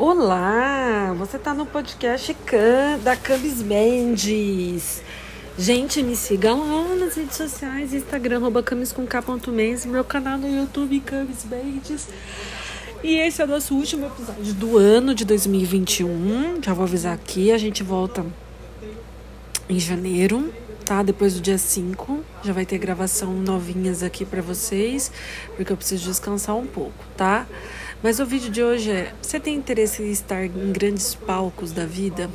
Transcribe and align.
Olá, 0.00 1.12
você 1.18 1.38
está 1.38 1.52
no 1.52 1.66
podcast 1.66 2.32
da 3.02 3.16
Camis 3.16 3.60
Mendes. 3.60 5.02
Gente, 5.58 6.04
me 6.04 6.14
sigam 6.14 6.60
lá 6.60 6.94
nas 6.94 7.16
redes 7.16 7.36
sociais, 7.36 7.92
Instagram, 7.92 8.36
arroba 8.36 8.62
camis 8.62 8.92
com 8.92 9.04
meu 9.88 10.04
canal 10.04 10.38
no 10.38 10.48
YouTube, 10.48 11.00
Camis 11.00 11.44
Mendes. 11.44 12.06
E 13.02 13.16
esse 13.16 13.42
é 13.42 13.44
o 13.44 13.48
nosso 13.48 13.74
último 13.74 14.06
episódio 14.06 14.54
do 14.54 14.78
ano 14.78 15.12
de 15.12 15.24
2021. 15.24 16.62
Já 16.62 16.72
vou 16.72 16.84
avisar 16.84 17.14
aqui, 17.14 17.50
a 17.50 17.58
gente 17.58 17.82
volta 17.82 18.24
em 19.68 19.80
janeiro, 19.80 20.54
tá? 20.84 21.02
Depois 21.02 21.34
do 21.34 21.40
dia 21.40 21.58
5, 21.58 22.20
já 22.44 22.52
vai 22.52 22.64
ter 22.64 22.78
gravação 22.78 23.34
novinhas 23.34 24.04
aqui 24.04 24.24
para 24.24 24.42
vocês, 24.42 25.10
porque 25.56 25.72
eu 25.72 25.76
preciso 25.76 26.04
descansar 26.08 26.54
um 26.54 26.66
pouco, 26.66 27.04
tá? 27.16 27.48
Mas 28.00 28.20
o 28.20 28.26
vídeo 28.26 28.50
de 28.50 28.62
hoje 28.62 28.90
é: 28.92 29.12
você 29.20 29.40
tem 29.40 29.56
interesse 29.56 30.02
em 30.02 30.10
estar 30.10 30.44
em 30.44 30.72
grandes 30.72 31.16
palcos 31.16 31.72
da 31.72 31.84
vida? 31.84 32.30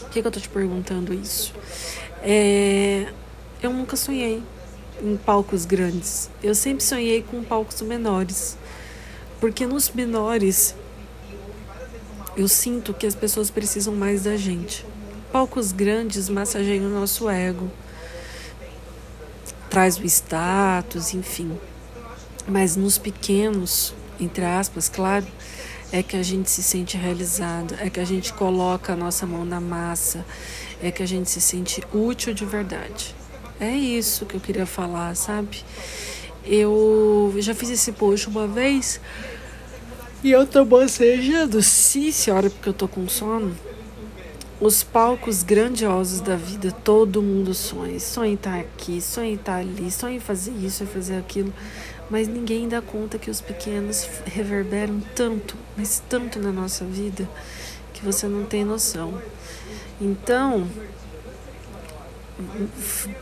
Por 0.00 0.10
que, 0.10 0.20
que 0.20 0.26
eu 0.26 0.32
tô 0.32 0.40
te 0.40 0.48
perguntando 0.48 1.14
isso? 1.14 1.54
É, 2.20 3.06
eu 3.62 3.72
nunca 3.72 3.96
sonhei 3.96 4.42
em 5.00 5.16
palcos 5.16 5.64
grandes. 5.64 6.28
Eu 6.42 6.54
sempre 6.54 6.82
sonhei 6.82 7.22
com 7.22 7.44
palcos 7.44 7.80
menores. 7.82 8.58
Porque 9.40 9.64
nos 9.66 9.88
menores 9.90 10.74
eu 12.36 12.48
sinto 12.48 12.92
que 12.92 13.06
as 13.06 13.14
pessoas 13.14 13.50
precisam 13.50 13.94
mais 13.94 14.24
da 14.24 14.36
gente. 14.36 14.84
Palcos 15.30 15.70
grandes 15.70 16.28
massageiam 16.28 16.86
o 16.86 16.88
nosso 16.88 17.28
ego, 17.28 17.70
traz 19.70 19.96
o 19.96 20.04
status, 20.04 21.14
enfim. 21.14 21.56
Mas 22.48 22.74
nos 22.74 22.98
pequenos 22.98 23.94
entre 24.20 24.44
aspas, 24.44 24.88
claro, 24.88 25.26
é 25.92 26.02
que 26.02 26.16
a 26.16 26.22
gente 26.22 26.50
se 26.50 26.62
sente 26.62 26.96
realizado, 26.96 27.74
é 27.80 27.88
que 27.88 28.00
a 28.00 28.04
gente 28.04 28.32
coloca 28.32 28.92
a 28.92 28.96
nossa 28.96 29.26
mão 29.26 29.44
na 29.44 29.60
massa, 29.60 30.24
é 30.82 30.90
que 30.90 31.02
a 31.02 31.06
gente 31.06 31.30
se 31.30 31.40
sente 31.40 31.82
útil 31.92 32.34
de 32.34 32.44
verdade. 32.44 33.14
É 33.60 33.70
isso 33.70 34.26
que 34.26 34.34
eu 34.34 34.40
queria 34.40 34.66
falar, 34.66 35.14
sabe? 35.16 35.64
Eu 36.44 37.34
já 37.38 37.54
fiz 37.54 37.70
esse 37.70 37.92
post 37.92 38.28
uma 38.28 38.46
vez 38.46 39.00
e 40.22 40.30
eu 40.30 40.46
tô 40.46 40.64
bocejando, 40.64 41.62
sim, 41.62 42.10
senhora, 42.10 42.50
porque 42.50 42.68
eu 42.68 42.72
tô 42.72 42.88
com 42.88 43.08
sono. 43.08 43.56
Os 44.60 44.82
palcos 44.82 45.42
grandiosos 45.42 46.20
da 46.20 46.34
vida, 46.34 46.72
todo 46.72 47.22
mundo 47.22 47.54
sonha. 47.54 48.00
Sonha 48.00 48.32
em 48.32 48.34
estar 48.34 48.58
aqui, 48.58 49.00
sonha 49.00 49.30
em 49.30 49.34
estar 49.34 49.56
ali, 49.56 49.90
sonha 49.90 50.16
em 50.16 50.20
fazer 50.20 50.52
isso, 50.52 50.82
em 50.82 50.86
fazer 50.86 51.16
aquilo 51.16 51.52
mas 52.10 52.26
ninguém 52.26 52.68
dá 52.68 52.80
conta 52.80 53.18
que 53.18 53.30
os 53.30 53.40
pequenos 53.40 54.08
reverberam 54.24 55.00
tanto, 55.14 55.56
mas 55.76 56.02
tanto 56.08 56.38
na 56.38 56.50
nossa 56.50 56.84
vida, 56.84 57.28
que 57.92 58.04
você 58.04 58.26
não 58.26 58.44
tem 58.44 58.64
noção. 58.64 59.20
Então, 60.00 60.66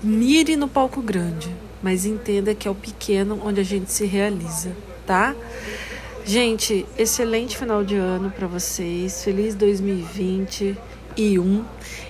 mire 0.03 0.57
no 0.57 0.69
palco 0.69 1.03
grande, 1.03 1.55
mas 1.83 2.05
entenda 2.05 2.55
que 2.55 2.69
é 2.69 2.71
o 2.71 2.75
pequeno 2.75 3.41
onde 3.45 3.61
a 3.61 3.65
gente 3.65 3.91
se 3.91 4.07
realiza, 4.07 4.77
tá? 5.05 5.35
Gente, 6.25 6.85
excelente 6.99 7.57
final 7.57 7.85
de 7.85 7.95
ano 7.95 8.31
para 8.31 8.47
vocês. 8.47 9.23
Feliz 9.23 9.55
2020 9.55 10.77
e 11.17 11.39
um 11.39 11.65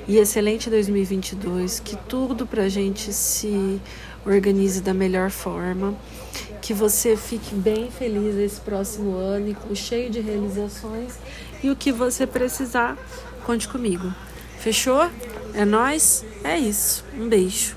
e 0.09 0.19
excelente 0.19 0.69
2022. 0.69 1.81
Que 1.81 1.97
tudo 1.97 2.47
pra 2.47 2.69
gente 2.69 3.13
se 3.13 3.81
organize 4.25 4.81
da 4.81 4.93
melhor 4.93 5.31
forma 5.31 5.95
que 6.61 6.75
você 6.75 7.17
fique 7.17 7.55
bem 7.55 7.91
feliz 7.91 8.35
esse 8.37 8.61
próximo 8.61 9.17
ano 9.17 9.57
cheio 9.75 10.11
de 10.11 10.21
realizações. 10.21 11.15
E 11.63 11.71
o 11.71 11.77
que 11.77 11.93
você 11.93 12.27
precisar, 12.27 12.99
conte 13.45 13.69
comigo. 13.69 14.13
Fechou? 14.59 15.09
É 15.55 15.65
nós? 15.65 16.25
É 16.43 16.59
isso. 16.59 17.05
Um 17.17 17.29
beijo. 17.29 17.76